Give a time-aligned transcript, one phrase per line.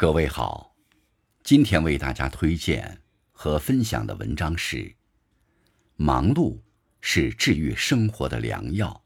[0.00, 0.76] 各位好，
[1.42, 4.76] 今天为大家推荐和分享的文章是
[5.96, 6.60] 《忙碌
[7.00, 9.02] 是治愈生活的良药》，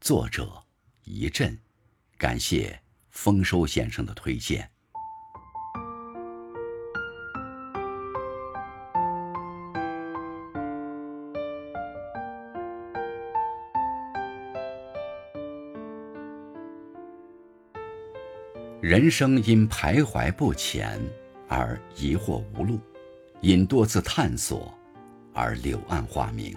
[0.00, 0.64] 作者
[1.04, 1.58] 一阵，
[2.16, 4.70] 感谢丰收先生的推荐。
[18.80, 21.00] 人生因徘徊不前
[21.48, 22.78] 而疑惑无路，
[23.40, 24.72] 因多次探索
[25.34, 26.56] 而柳暗花明。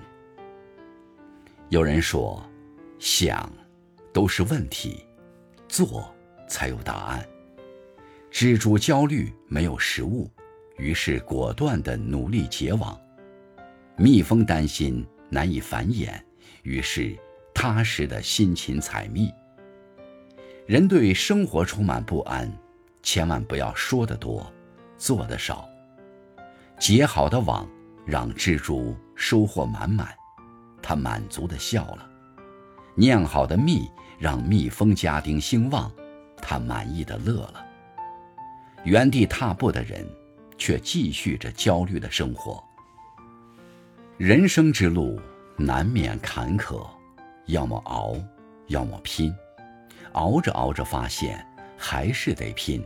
[1.70, 2.48] 有人说，
[3.00, 3.52] 想
[4.14, 5.04] 都是问题，
[5.68, 6.14] 做
[6.48, 7.28] 才有答案。
[8.32, 10.30] 蜘蛛焦虑没有食物，
[10.78, 12.96] 于是果断的努力结网；
[13.98, 16.22] 蜜蜂担心难以繁衍，
[16.62, 17.18] 于是
[17.52, 19.32] 踏实的辛勤采蜜。
[20.72, 22.50] 人对生活充满不安，
[23.04, 24.50] 千万不要说的多，
[24.96, 25.68] 做的少。
[26.80, 27.70] 结好的网
[28.06, 30.16] 让蜘蛛收获满满，
[30.82, 32.08] 它满足的笑了；
[32.96, 33.86] 酿好的蜜
[34.18, 35.92] 让蜜蜂家丁兴旺，
[36.38, 37.66] 它满意的乐了。
[38.86, 40.08] 原地踏步的人，
[40.58, 42.64] 却继续着焦虑的生活。
[44.18, 45.20] 人生之路
[45.58, 46.88] 难免坎坷，
[47.48, 48.16] 要么熬，
[48.68, 49.36] 要么拼。
[50.14, 51.46] 熬着熬着，发现
[51.78, 52.84] 还是得拼，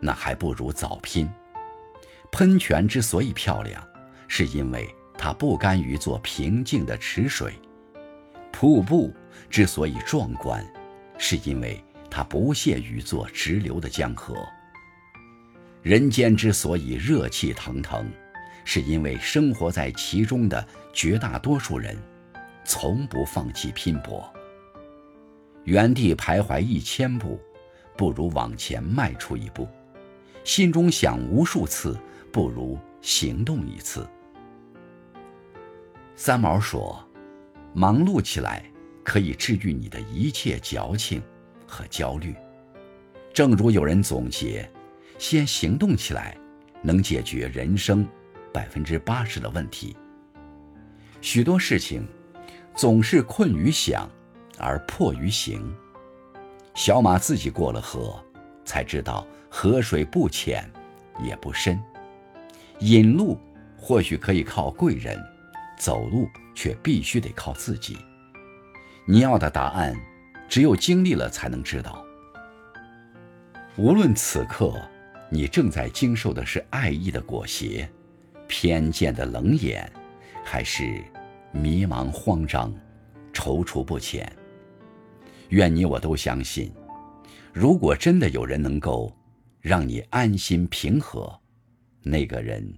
[0.00, 1.28] 那还不如早拼。
[2.30, 3.82] 喷泉之所以漂亮，
[4.26, 7.50] 是因为它不甘于做平静的池水；
[8.52, 9.14] 瀑布
[9.48, 10.64] 之所以壮观，
[11.16, 14.34] 是因为它不屑于做直流的江河。
[15.80, 18.10] 人间之所以热气腾腾，
[18.64, 21.96] 是因为生活在其中的绝大多数人，
[22.64, 24.30] 从不放弃拼搏。
[25.68, 27.38] 原地徘徊一千步，
[27.94, 29.68] 不如往前迈出一步；
[30.42, 31.94] 心中想无数次，
[32.32, 34.08] 不如行动一次。
[36.16, 37.06] 三毛说
[37.74, 38.64] ：“忙碌起来
[39.04, 41.22] 可以治愈你的一切矫情
[41.66, 42.34] 和焦虑。”
[43.34, 44.66] 正如有人总结
[45.20, 46.34] ：“先行动起来，
[46.80, 48.08] 能解决人生
[48.54, 49.94] 百分之八十的问题。”
[51.20, 52.08] 许多事情
[52.74, 54.08] 总是困于想。
[54.58, 55.74] 而迫于行，
[56.74, 58.22] 小马自己过了河，
[58.64, 60.68] 才知道河水不浅，
[61.22, 61.80] 也不深。
[62.80, 63.38] 引路
[63.76, 65.18] 或许可以靠贵人，
[65.76, 67.96] 走路却必须得靠自己。
[69.06, 69.96] 你要的答案，
[70.48, 72.04] 只有经历了才能知道。
[73.76, 74.74] 无论此刻
[75.30, 77.88] 你正在经受的是爱意的裹挟、
[78.46, 79.90] 偏见的冷眼，
[80.44, 81.02] 还是
[81.52, 82.74] 迷茫慌张、
[83.32, 84.30] 踌躇不前。
[85.48, 86.70] 愿你我都相信，
[87.52, 89.10] 如果真的有人能够
[89.60, 91.38] 让你安心平和，
[92.02, 92.72] 那个人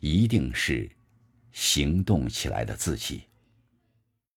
[0.00, 0.90] 一定是
[1.52, 3.22] 行动起来的自己。